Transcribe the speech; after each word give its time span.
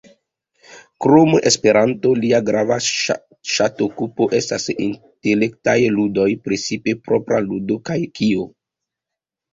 Krom 1.05 1.35
Esperanto, 1.49 2.13
lia 2.23 2.39
grava 2.47 2.77
ŝatokupo 3.57 4.29
estas 4.39 4.65
intelektaj 4.87 5.77
ludoj, 5.99 6.29
precipe 6.49 6.97
"Propra 7.11 7.43
ludo" 7.51 7.79
kaj 7.91 8.01
"Kio? 8.19 8.49